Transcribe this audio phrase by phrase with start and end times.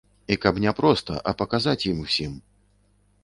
[0.35, 2.33] І каб не проста, а паказаць ім усім.